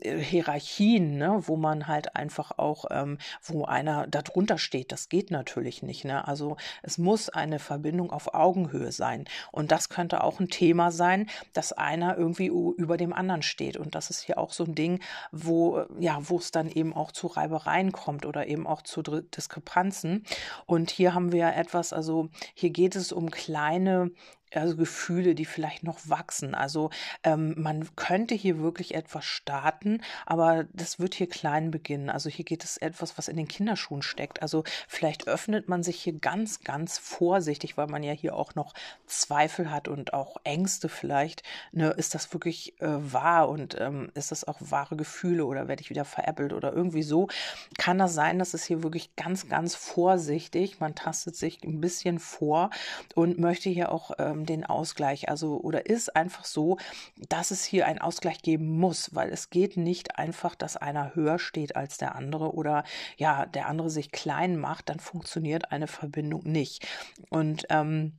[0.01, 4.91] Hierarchien, ne, wo man halt einfach auch, ähm, wo einer darunter steht.
[4.91, 6.05] Das geht natürlich nicht.
[6.05, 6.27] Ne?
[6.27, 9.25] Also es muss eine Verbindung auf Augenhöhe sein.
[9.51, 13.77] Und das könnte auch ein Thema sein, dass einer irgendwie über dem anderen steht.
[13.77, 14.99] Und das ist hier auch so ein Ding,
[15.31, 20.25] wo, ja, wo es dann eben auch zu Reibereien kommt oder eben auch zu Diskrepanzen.
[20.65, 24.11] Und hier haben wir etwas, also hier geht es um kleine
[24.53, 26.55] also Gefühle, die vielleicht noch wachsen.
[26.55, 26.89] Also
[27.23, 32.09] ähm, man könnte hier wirklich etwas starten, aber das wird hier klein beginnen.
[32.09, 34.41] Also hier geht es etwas, was in den Kinderschuhen steckt.
[34.41, 38.73] Also vielleicht öffnet man sich hier ganz, ganz vorsichtig, weil man ja hier auch noch
[39.05, 41.43] Zweifel hat und auch Ängste vielleicht.
[41.71, 45.81] Ne, ist das wirklich äh, wahr und ähm, ist das auch wahre Gefühle oder werde
[45.81, 47.27] ich wieder veräppelt oder irgendwie so?
[47.77, 52.19] Kann das sein, dass es hier wirklich ganz, ganz vorsichtig, man tastet sich ein bisschen
[52.19, 52.69] vor
[53.15, 55.29] und möchte hier auch ähm, den Ausgleich.
[55.29, 56.77] Also oder ist einfach so,
[57.29, 61.39] dass es hier einen Ausgleich geben muss, weil es geht nicht einfach, dass einer höher
[61.39, 62.83] steht als der andere oder
[63.17, 66.87] ja, der andere sich klein macht, dann funktioniert eine Verbindung nicht.
[67.29, 68.13] Und ähm,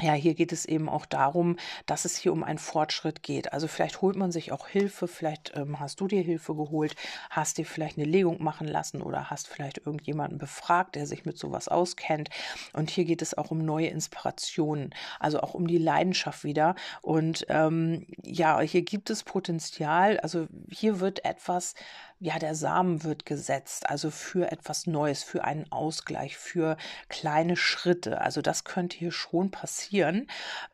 [0.00, 3.52] ja, hier geht es eben auch darum, dass es hier um einen Fortschritt geht.
[3.52, 6.96] Also vielleicht holt man sich auch Hilfe, vielleicht ähm, hast du dir Hilfe geholt,
[7.30, 11.38] hast dir vielleicht eine Legung machen lassen oder hast vielleicht irgendjemanden befragt, der sich mit
[11.38, 12.30] sowas auskennt.
[12.72, 16.74] Und hier geht es auch um neue Inspirationen, also auch um die Leidenschaft wieder.
[17.02, 20.18] Und ähm, ja, hier gibt es Potenzial.
[20.20, 21.74] Also hier wird etwas
[22.22, 26.76] ja, der Samen wird gesetzt, also für etwas Neues, für einen Ausgleich, für
[27.08, 28.20] kleine Schritte.
[28.20, 30.26] Also das könnte hier schon passieren,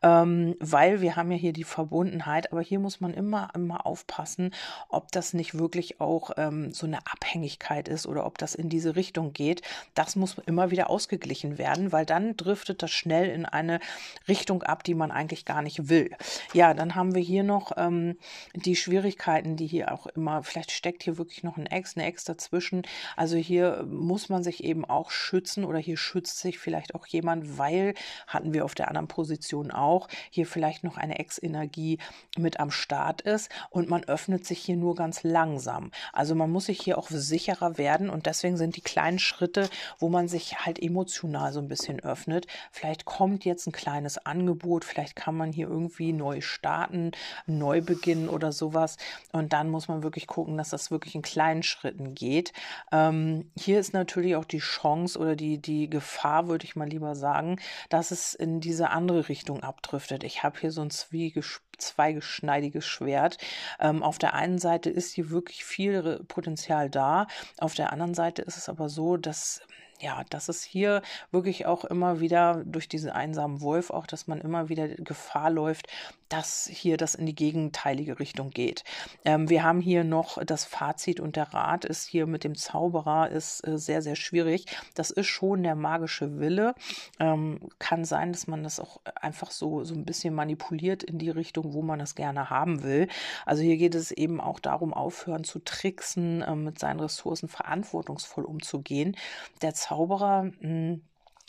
[0.03, 4.53] ähm, weil wir haben ja hier die Verbundenheit, aber hier muss man immer, immer aufpassen,
[4.89, 8.97] ob das nicht wirklich auch ähm, so eine Abhängigkeit ist oder ob das in diese
[8.97, 9.61] Richtung geht.
[9.93, 13.79] Das muss immer wieder ausgeglichen werden, weil dann driftet das schnell in eine
[14.27, 16.11] Richtung ab, die man eigentlich gar nicht will.
[16.53, 18.17] Ja, dann haben wir hier noch ähm,
[18.53, 22.05] die Schwierigkeiten, die hier auch immer, vielleicht steckt hier wirklich wirklich noch ein Ex, eine
[22.05, 22.81] Ex dazwischen.
[23.15, 27.57] Also hier muss man sich eben auch schützen oder hier schützt sich vielleicht auch jemand,
[27.57, 27.93] weil
[28.25, 31.99] hatten wir auf der anderen Position auch, hier vielleicht noch eine Ex-Energie
[32.37, 35.91] mit am Start ist und man öffnet sich hier nur ganz langsam.
[36.11, 39.69] Also man muss sich hier auch sicherer werden und deswegen sind die kleinen Schritte,
[39.99, 42.47] wo man sich halt emotional so ein bisschen öffnet.
[42.71, 47.11] Vielleicht kommt jetzt ein kleines Angebot, vielleicht kann man hier irgendwie neu starten,
[47.45, 48.97] neu beginnen oder sowas
[49.31, 52.53] und dann muss man wirklich gucken, dass das wirklich ein kleinen Schritten geht.
[52.91, 57.15] Ähm, hier ist natürlich auch die Chance oder die, die Gefahr, würde ich mal lieber
[57.15, 57.59] sagen,
[57.89, 60.23] dass es in diese andere Richtung abdriftet.
[60.23, 63.37] Ich habe hier so ein zweigeschneidiges Schwert.
[63.79, 67.27] Ähm, auf der einen Seite ist hier wirklich viel Potenzial da,
[67.59, 69.61] auf der anderen Seite ist es aber so, dass
[69.99, 74.39] ja, dass es hier wirklich auch immer wieder durch diesen einsamen Wolf auch, dass man
[74.39, 75.87] immer wieder Gefahr läuft,
[76.29, 78.83] dass hier das in die gegenteilige Richtung geht.
[79.25, 83.29] Ähm, wir haben hier noch das Fazit und der Rat ist hier mit dem Zauberer
[83.29, 84.65] ist äh, sehr, sehr schwierig.
[84.95, 86.75] Das ist schon der magische Wille.
[87.19, 91.29] Ähm, kann sein, dass man das auch einfach so, so ein bisschen manipuliert in die
[91.29, 93.07] Richtung, wo man das gerne haben will.
[93.45, 98.45] Also hier geht es eben auch darum, aufhören zu tricksen, äh, mit seinen Ressourcen verantwortungsvoll
[98.45, 99.15] umzugehen.
[99.61, 101.01] Der Zauberer, mh, hm,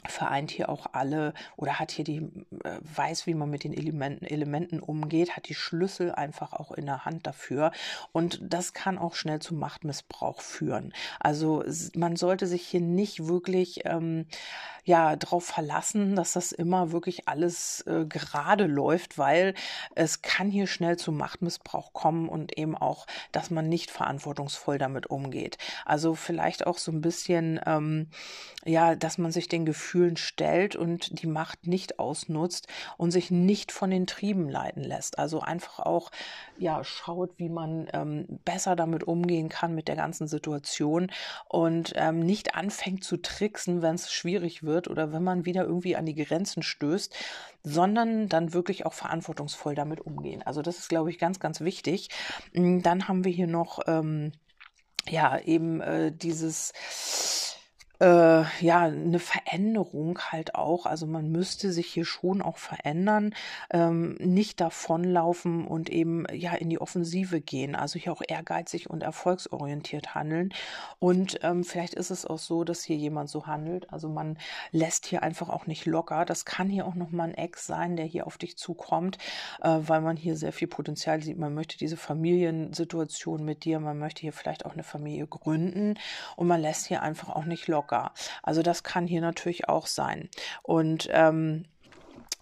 [0.07, 2.29] vereint hier auch alle oder hat hier die,
[2.95, 7.05] weiß, wie man mit den Elementen, Elementen umgeht, hat die Schlüssel einfach auch in der
[7.05, 7.73] Hand dafür.
[8.13, 10.93] Und das kann auch schnell zu Machtmissbrauch führen.
[11.21, 14.27] Also man sollte sich hier nicht wirklich ähm,
[14.89, 19.55] ja darauf verlassen, dass das immer wirklich alles äh, gerade läuft, weil
[19.95, 25.07] es kann hier schnell zu Machtmissbrauch kommen und eben auch, dass man nicht verantwortungsvoll damit
[25.07, 25.59] umgeht.
[25.85, 28.09] Also vielleicht auch so ein bisschen, ähm,
[28.65, 32.58] ja, dass man sich den Gefühlen stellt und die Macht nicht ausnutzt
[32.97, 35.19] und sich nicht von den Trieben leiten lässt.
[35.19, 36.11] Also einfach auch,
[36.57, 41.11] ja, schaut, wie man ähm, besser damit umgehen kann mit der ganzen Situation
[41.49, 45.65] und ähm, nicht anfängt zu tricksen, wenn es schwierig wird wird oder wenn man wieder
[45.65, 47.13] irgendwie an die Grenzen stößt,
[47.65, 50.43] sondern dann wirklich auch verantwortungsvoll damit umgehen.
[50.43, 52.11] Also das ist, glaube ich, ganz, ganz wichtig.
[52.53, 54.33] Hm, dann haben wir hier noch, ähm,
[55.09, 57.58] ja, eben äh, dieses
[58.01, 60.87] äh, ja, eine Veränderung halt auch.
[60.87, 63.35] Also man müsste sich hier schon auch verändern,
[63.71, 67.75] ähm, nicht davonlaufen und eben ja in die Offensive gehen.
[67.75, 70.55] Also hier auch ehrgeizig und erfolgsorientiert handeln.
[71.01, 73.93] Und ähm, vielleicht ist es auch so, dass hier jemand so handelt.
[73.93, 74.39] Also man
[74.71, 76.25] lässt hier einfach auch nicht locker.
[76.25, 79.19] Das kann hier auch nochmal ein Ex sein, der hier auf dich zukommt,
[79.61, 81.39] äh, weil man hier sehr viel Potenzial sieht.
[81.39, 85.99] Man möchte diese Familiensituation mit dir, man möchte hier vielleicht auch eine Familie gründen
[86.37, 88.13] und man lässt hier einfach auch nicht locker locker.
[88.43, 90.29] Also das kann hier natürlich auch sein.
[90.63, 91.65] Und ähm,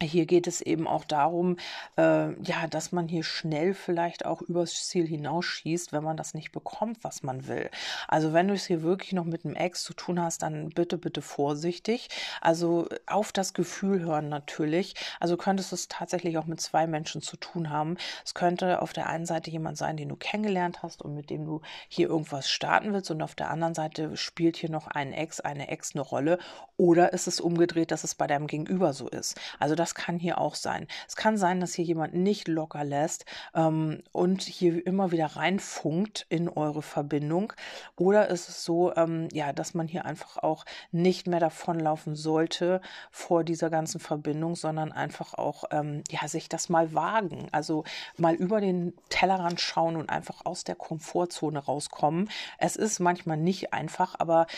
[0.03, 1.57] hier geht es eben auch darum,
[1.97, 6.53] äh, ja, dass man hier schnell vielleicht auch übers Ziel hinausschießt, wenn man das nicht
[6.53, 7.71] bekommt, was man will.
[8.07, 10.99] Also wenn du es hier wirklich noch mit einem Ex zu tun hast, dann bitte,
[10.99, 12.09] bitte vorsichtig.
[12.43, 14.95] Also auf das Gefühl hören natürlich.
[15.19, 17.97] Also könntest du es tatsächlich auch mit zwei Menschen zu tun haben.
[18.25, 21.47] Es könnte auf der einen Seite jemand sein, den du kennengelernt hast und mit dem
[21.47, 25.41] du hier irgendwas starten willst und auf der anderen Seite spielt hier noch ein Ex,
[25.41, 26.39] eine Ex eine Rolle
[26.77, 29.41] oder ist es umgedreht, dass es bei deinem Gegenüber so ist.
[29.59, 30.89] Also das das kann hier auch sein.
[31.07, 36.27] Es kann sein, dass hier jemand nicht locker lässt ähm, und hier immer wieder reinfunkt
[36.29, 37.53] in eure Verbindung.
[37.95, 42.81] Oder ist es so, ähm, ja, dass man hier einfach auch nicht mehr davonlaufen sollte
[43.13, 47.47] vor dieser ganzen Verbindung, sondern einfach auch, ähm, ja, sich das mal wagen.
[47.53, 47.85] Also
[48.17, 52.29] mal über den Tellerrand schauen und einfach aus der Komfortzone rauskommen.
[52.59, 54.49] Es ist manchmal nicht einfach, aber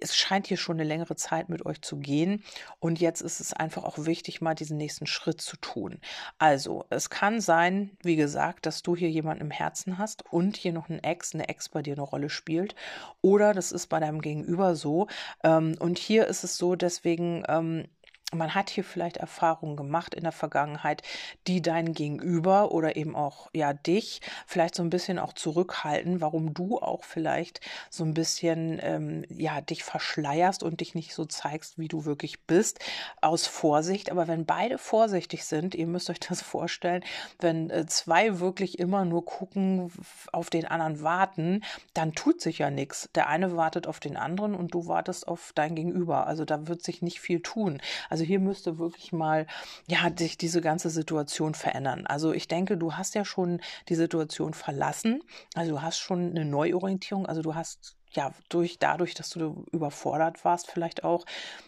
[0.00, 2.42] es scheint hier schon eine längere Zeit mit euch zu gehen.
[2.80, 6.00] Und jetzt ist es einfach auch wichtig, mal diesen nächsten Schritt zu tun.
[6.38, 10.72] Also, es kann sein, wie gesagt, dass du hier jemanden im Herzen hast und hier
[10.72, 12.74] noch ein Ex, eine Ex bei dir eine Rolle spielt.
[13.20, 15.08] Oder das ist bei deinem Gegenüber so.
[15.44, 17.88] Ähm, und hier ist es so, deswegen ähm,
[18.34, 21.02] man hat hier vielleicht Erfahrungen gemacht in der Vergangenheit,
[21.46, 26.52] die dein Gegenüber oder eben auch ja dich vielleicht so ein bisschen auch zurückhalten, warum
[26.52, 31.78] du auch vielleicht so ein bisschen ähm, ja dich verschleierst und dich nicht so zeigst,
[31.78, 32.80] wie du wirklich bist,
[33.22, 34.10] aus Vorsicht.
[34.10, 37.02] Aber wenn beide vorsichtig sind, ihr müsst euch das vorstellen,
[37.40, 39.90] wenn äh, zwei wirklich immer nur gucken,
[40.32, 41.62] auf den anderen warten,
[41.94, 43.08] dann tut sich ja nichts.
[43.14, 46.26] Der eine wartet auf den anderen und du wartest auf dein Gegenüber.
[46.26, 47.80] Also da wird sich nicht viel tun.
[48.10, 49.46] Also also hier müsste wirklich mal,
[49.86, 52.04] ja, sich diese ganze Situation verändern.
[52.08, 55.22] Also ich denke, du hast ja schon die Situation verlassen.
[55.54, 57.26] Also du hast schon eine Neuorientierung.
[57.26, 61.24] Also du hast ja, durch, dadurch, dass du überfordert warst, vielleicht auch,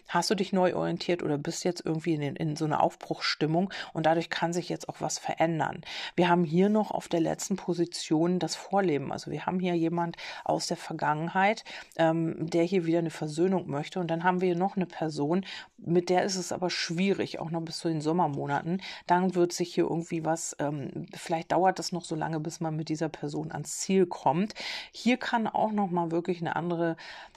[0.09, 4.07] hast du dich neu orientiert oder bist jetzt irgendwie in, in, so einer Aufbruchsstimmung und
[4.07, 5.83] dadurch kann sich jetzt auch was verändern.
[6.17, 9.13] Wir haben hier noch auf der letzten Position das Vorleben.
[9.13, 11.65] Also wir haben hier jemand aus der Vergangenheit,
[11.97, 15.45] ähm, der hier wieder eine Versöhnung möchte und dann haben wir noch eine Person,
[15.79, 18.83] mit der ist es aber schwierig, auch noch bis zu den Sommermonaten.
[19.07, 22.77] Dann wird sich hier irgendwie was, ähm, vielleicht dauert das noch so lange, bis man
[22.77, 24.55] mit dieser Person ans Ziel kommt.
[24.93, 26.97] Hier kann auch noch mal wirklich wirklich eine andere,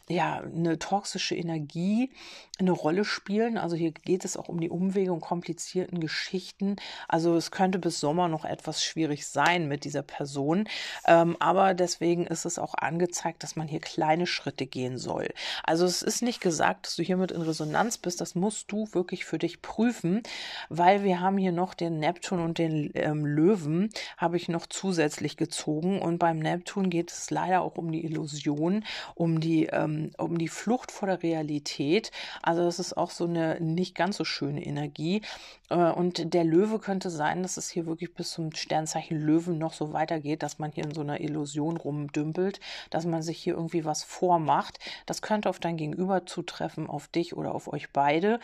[0.10, 2.12] ja, eine toxische Energie
[2.60, 3.58] eine Rolle spielen.
[3.58, 6.76] Also hier geht es auch um die Umwege und komplizierten Geschichten.
[7.08, 10.68] Also es könnte bis Sommer noch etwas schwierig sein mit dieser Person.
[11.06, 15.30] Ähm, aber deswegen ist es auch angezeigt, dass man hier kleine Schritte gehen soll.
[15.64, 18.22] Also es ist nicht gesagt, dass du hiermit in Resonanz bist.
[18.22, 20.22] Das musst du wirklich für dich prüfen,
[20.70, 25.38] weil wir haben hier noch den Neptun und den ähm, Löwen habe ich noch zusätzlich
[25.38, 26.00] gezogen.
[26.00, 28.86] Und beim Neptun geht es leider auch um die Illusion
[29.16, 32.12] um die, ähm, um die Flucht vor der Realität.
[32.42, 35.22] Also das ist auch so eine nicht ganz so schöne Energie.
[35.70, 39.74] Äh, und der Löwe könnte sein, dass es hier wirklich bis zum Sternzeichen Löwen noch
[39.74, 43.86] so weitergeht, dass man hier in so einer Illusion rumdümpelt, dass man sich hier irgendwie
[43.86, 44.80] was vormacht.
[45.06, 48.40] Das könnte auf dein Gegenüber zutreffen, auf dich oder auf euch beide.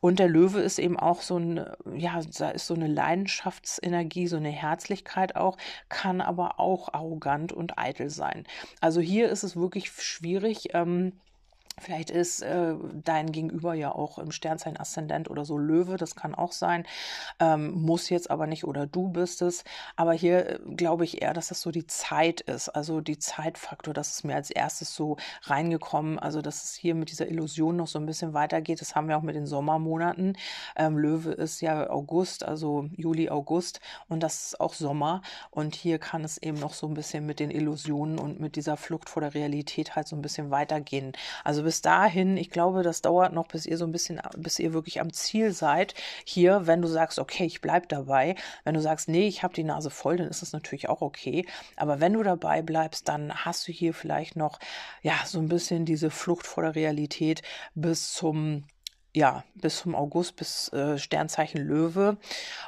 [0.00, 1.64] Und der Löwe ist eben auch so ein,
[1.96, 5.56] ja, da ist so eine Leidenschaftsenergie, so eine Herzlichkeit auch,
[5.88, 8.44] kann aber auch arrogant und eitel sein.
[8.80, 10.74] Also hier ist es wirklich schwierig.
[10.74, 11.12] Ähm, ähm,
[11.80, 16.34] Vielleicht ist äh, dein Gegenüber ja auch im Sternzeichen Aszendent oder so Löwe, das kann
[16.34, 16.86] auch sein,
[17.40, 19.64] ähm, muss jetzt aber nicht oder du bist es.
[19.96, 23.92] Aber hier äh, glaube ich eher, dass das so die Zeit ist, also die Zeitfaktor,
[23.92, 27.88] das ist mir als erstes so reingekommen, also dass es hier mit dieser Illusion noch
[27.88, 28.80] so ein bisschen weitergeht.
[28.80, 30.36] Das haben wir auch mit den Sommermonaten.
[30.76, 35.98] Ähm, Löwe ist ja August, also Juli, August und das ist auch Sommer und hier
[35.98, 39.22] kann es eben noch so ein bisschen mit den Illusionen und mit dieser Flucht vor
[39.22, 41.12] der Realität halt so ein bisschen weitergehen.
[41.42, 44.72] Also bis dahin, ich glaube, das dauert noch, bis ihr so ein bisschen, bis ihr
[44.72, 45.94] wirklich am Ziel seid.
[46.24, 48.36] Hier, wenn du sagst, okay, ich bleib dabei.
[48.64, 51.46] Wenn du sagst, nee, ich habe die Nase voll, dann ist das natürlich auch okay.
[51.76, 54.58] Aber wenn du dabei bleibst, dann hast du hier vielleicht noch,
[55.02, 57.42] ja, so ein bisschen diese Flucht vor der Realität
[57.74, 58.64] bis zum
[59.16, 62.18] ja, bis zum August, bis äh, Sternzeichen Löwe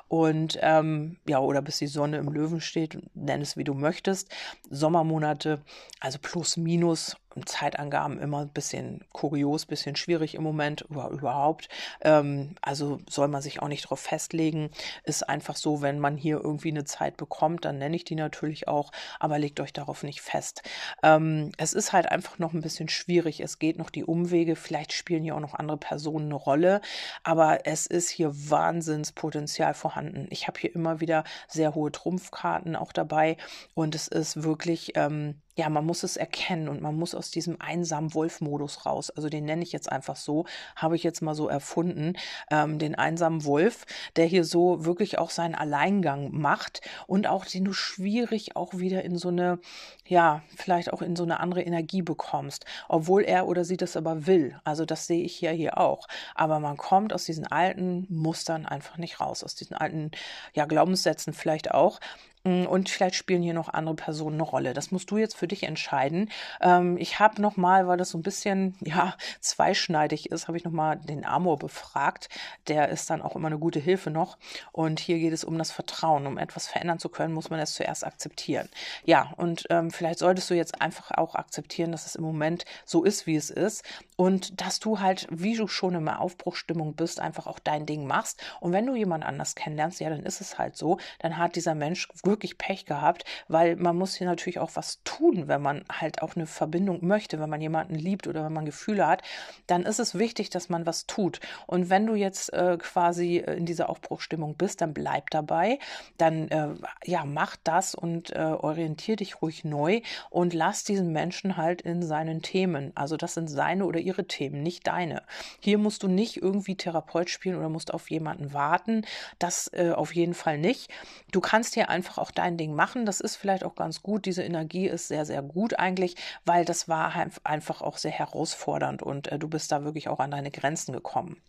[0.07, 4.31] und ähm, ja, oder bis die Sonne im Löwen steht, nenn es wie du möchtest.
[4.71, 5.61] Sommermonate,
[5.99, 11.69] also plus minus Zeitangaben immer ein bisschen kurios, bisschen schwierig im Moment oder überhaupt.
[12.01, 14.71] Ähm, also soll man sich auch nicht darauf festlegen.
[15.05, 18.69] Ist einfach so, wenn man hier irgendwie eine Zeit bekommt, dann nenne ich die natürlich
[18.69, 20.63] auch, aber legt euch darauf nicht fest.
[21.03, 23.41] Ähm, es ist halt einfach noch ein bisschen schwierig.
[23.41, 24.57] Es geht noch die Umwege.
[24.57, 26.81] Vielleicht spielen hier auch noch andere Personen eine Rolle,
[27.25, 30.27] aber es ist hier Wahnsinnspotenzial vorhanden.
[30.31, 33.37] Ich habe hier immer wieder sehr hohe Trumpfkarten auch dabei
[33.75, 37.61] und es ist wirklich ähm, ja, man muss es erkennen und man muss aus diesem
[37.61, 39.11] einsamen Wolf-Modus raus.
[39.11, 40.45] Also den nenne ich jetzt einfach so,
[40.77, 42.13] habe ich jetzt mal so erfunden,
[42.51, 47.65] ähm, den einsamen Wolf, der hier so wirklich auch seinen Alleingang macht und auch den
[47.65, 49.59] du schwierig auch wieder in so eine,
[50.07, 54.27] ja, vielleicht auch in so eine andere Energie bekommst, obwohl er oder sie das aber
[54.27, 54.61] will.
[54.65, 56.07] Also das sehe ich ja hier auch.
[56.35, 60.11] Aber man kommt aus diesen alten Mustern einfach nicht raus, aus diesen alten,
[60.53, 61.99] ja, Glaubenssätzen vielleicht auch.
[62.47, 64.73] Mm, und vielleicht spielen hier noch andere Personen eine Rolle.
[64.73, 66.31] Das musst du jetzt für dich entscheiden.
[66.61, 70.97] Ähm, ich habe nochmal, weil das so ein bisschen ja zweischneidig ist, habe ich nochmal
[70.97, 72.29] den Amor befragt.
[72.69, 74.39] Der ist dann auch immer eine gute Hilfe noch.
[74.71, 76.27] Und hier geht es um das Vertrauen.
[76.27, 78.69] Um etwas verändern zu können, muss man es zuerst akzeptieren.
[79.05, 83.03] Ja, und ähm, vielleicht solltest du jetzt einfach auch akzeptieren, dass es im Moment so
[83.03, 83.83] ist, wie es ist.
[84.15, 88.07] Und dass du halt, wie du schon in einer Aufbruchstimmung bist, einfach auch dein Ding
[88.07, 88.41] machst.
[88.61, 90.99] Und wenn du jemand anders kennenlernst, ja, dann ist es halt so.
[91.19, 95.03] Dann hat dieser Mensch wirklich wirklich Pech gehabt, weil man muss hier natürlich auch was
[95.05, 98.67] tun, wenn man halt auch eine Verbindung möchte, wenn man jemanden liebt oder wenn man
[98.67, 99.23] Gefühle hat,
[99.67, 101.41] dann ist es wichtig, dass man was tut.
[101.67, 105.79] Und wenn du jetzt äh, quasi in dieser Aufbruchstimmung bist, dann bleib dabei,
[106.19, 106.69] dann äh,
[107.05, 112.03] ja, mach das und äh, orientier dich ruhig neu und lass diesen Menschen halt in
[112.03, 112.93] seinen Themen.
[112.95, 115.23] Also das sind seine oder ihre Themen, nicht deine.
[115.61, 119.07] Hier musst du nicht irgendwie Therapeut spielen oder musst auf jemanden warten.
[119.39, 120.91] Das äh, auf jeden Fall nicht.
[121.33, 123.07] Du kannst hier einfach auch dein Ding machen.
[123.07, 124.27] Das ist vielleicht auch ganz gut.
[124.27, 129.31] Diese Energie ist sehr, sehr gut eigentlich, weil das war einfach auch sehr herausfordernd und
[129.31, 131.41] äh, du bist da wirklich auch an deine Grenzen gekommen.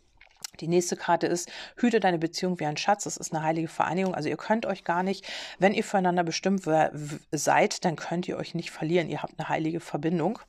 [0.59, 3.03] Die nächste Karte ist, hüte deine Beziehung wie ein Schatz.
[3.03, 4.15] Das ist eine heilige Vereinigung.
[4.15, 5.25] Also ihr könnt euch gar nicht,
[5.59, 6.63] wenn ihr füreinander bestimmt
[7.31, 9.09] seid, dann könnt ihr euch nicht verlieren.
[9.09, 10.39] Ihr habt eine heilige Verbindung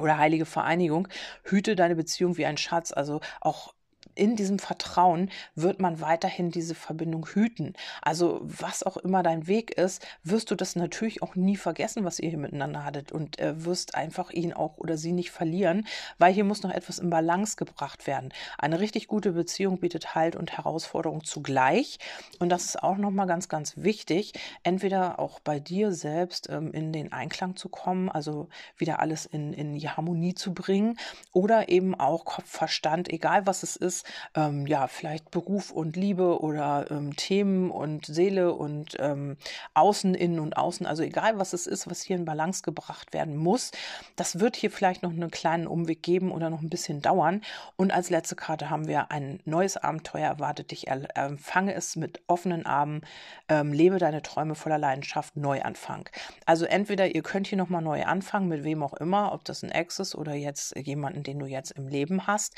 [0.00, 1.06] oder heilige Vereinigung.
[1.44, 2.92] Hüte deine Beziehung wie ein Schatz.
[2.92, 3.74] Also auch
[4.20, 7.72] in diesem Vertrauen wird man weiterhin diese Verbindung hüten.
[8.02, 12.20] Also was auch immer dein Weg ist, wirst du das natürlich auch nie vergessen, was
[12.20, 15.86] ihr hier miteinander hattet und äh, wirst einfach ihn auch oder sie nicht verlieren,
[16.18, 18.30] weil hier muss noch etwas in Balance gebracht werden.
[18.58, 21.98] Eine richtig gute Beziehung bietet Halt und Herausforderung zugleich
[22.38, 26.72] und das ist auch noch mal ganz ganz wichtig, entweder auch bei dir selbst ähm,
[26.74, 30.98] in den Einklang zu kommen, also wieder alles in in die Harmonie zu bringen
[31.32, 36.40] oder eben auch Kopf Verstand, egal was es ist, ähm, ja, vielleicht Beruf und Liebe
[36.40, 39.36] oder ähm, Themen und Seele und ähm,
[39.74, 43.36] Außen, Innen und Außen, also egal was es ist, was hier in Balance gebracht werden
[43.36, 43.70] muss,
[44.16, 47.42] das wird hier vielleicht noch einen kleinen Umweg geben oder noch ein bisschen dauern.
[47.76, 52.66] Und als letzte Karte haben wir ein neues Abenteuer erwartet dich, empfange es mit offenen
[52.66, 53.02] Armen,
[53.48, 56.08] ähm, lebe deine Träume voller Leidenschaft, Neuanfang.
[56.46, 59.70] Also entweder ihr könnt hier nochmal neu anfangen, mit wem auch immer, ob das ein
[59.70, 62.54] Ex ist oder jetzt jemanden, den du jetzt im Leben hast,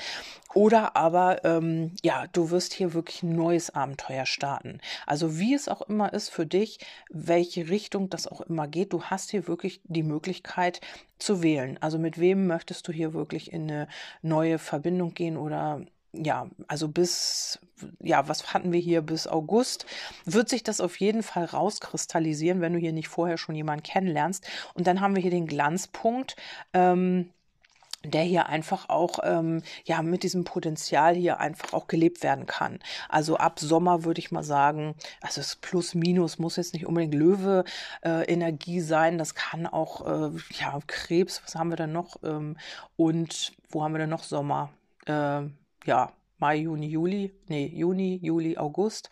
[0.54, 4.80] oder aber ähm, ja, du wirst hier wirklich ein neues Abenteuer starten.
[5.06, 6.78] Also wie es auch immer ist für dich,
[7.10, 10.80] welche Richtung das auch immer geht, du hast hier wirklich die Möglichkeit
[11.18, 11.78] zu wählen.
[11.80, 13.88] Also mit wem möchtest du hier wirklich in eine
[14.22, 17.58] neue Verbindung gehen oder ja, also bis,
[18.00, 19.86] ja, was hatten wir hier bis August,
[20.26, 24.46] wird sich das auf jeden Fall rauskristallisieren, wenn du hier nicht vorher schon jemanden kennenlernst.
[24.74, 26.36] Und dann haben wir hier den Glanzpunkt.
[26.74, 27.30] Ähm,
[28.04, 32.78] der hier einfach auch ähm, ja mit diesem Potenzial hier einfach auch gelebt werden kann.
[33.08, 37.14] Also ab Sommer würde ich mal sagen, also es plus minus muss jetzt nicht unbedingt
[37.14, 37.64] Löwe
[38.04, 42.56] äh, Energie sein, das kann auch äh, ja Krebs, was haben wir denn noch ähm,
[42.96, 44.70] und wo haben wir denn noch Sommer?
[45.06, 45.42] Äh,
[45.84, 46.12] ja,
[46.42, 49.10] Mai, Juni, Juli, nee, Juni, Juli, August.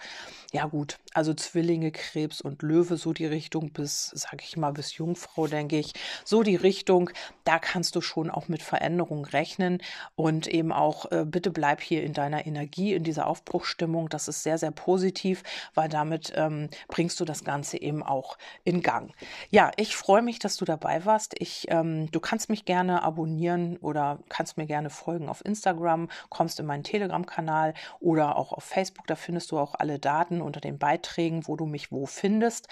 [0.52, 4.96] Ja gut, also Zwillinge, Krebs und Löwe, so die Richtung bis, sage ich mal, bis
[4.96, 5.92] Jungfrau, denke ich.
[6.24, 7.10] So die Richtung,
[7.44, 9.78] da kannst du schon auch mit Veränderung rechnen
[10.16, 14.08] und eben auch, äh, bitte bleib hier in deiner Energie, in dieser Aufbruchstimmung.
[14.08, 18.82] Das ist sehr, sehr positiv, weil damit ähm, bringst du das Ganze eben auch in
[18.82, 19.14] Gang.
[19.50, 21.36] Ja, ich freue mich, dass du dabei warst.
[21.38, 26.58] Ich, ähm, du kannst mich gerne abonnieren oder kannst mir gerne folgen auf Instagram, kommst
[26.58, 26.82] in meinen
[27.20, 29.06] Telegram-Kanal oder auch auf Facebook.
[29.06, 32.68] Da findest du auch alle Daten unter den Beiträgen, wo du mich wo findest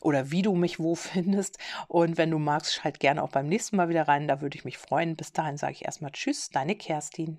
[0.00, 1.58] oder wie du mich wo findest.
[1.88, 4.28] Und wenn du magst, schalt gerne auch beim nächsten Mal wieder rein.
[4.28, 5.16] Da würde ich mich freuen.
[5.16, 7.38] Bis dahin sage ich erstmal Tschüss, deine Kerstin.